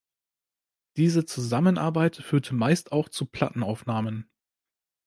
Diese 0.97 1.25
Zusammenarbeit 1.25 2.15
führte 2.15 2.55
meist 2.55 2.91
auch 2.91 3.07
zu 3.07 3.27
Plattenaufnahmen. 3.27 4.31